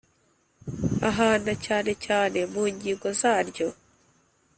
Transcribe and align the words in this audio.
Ahana 1.09 1.53
cyane 1.65 1.91
cyane 2.05 2.39
mu 2.51 2.63
ngingo 2.73 3.07
zaryo 3.19 3.67